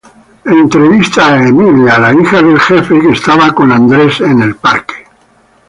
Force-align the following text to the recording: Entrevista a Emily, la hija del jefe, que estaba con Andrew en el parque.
Entrevista 0.47 1.27
a 1.27 1.45
Emily, 1.47 1.85
la 1.85 2.11
hija 2.11 2.41
del 2.41 2.59
jefe, 2.59 2.99
que 2.99 3.09
estaba 3.11 3.53
con 3.53 3.71
Andrew 3.71 4.09
en 4.21 4.41
el 4.41 4.55
parque. 4.55 5.05